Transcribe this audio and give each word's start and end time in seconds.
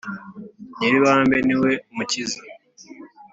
Nyiribambe 0.77 1.37
niwe 1.47 1.71
mukiza. 1.95 2.39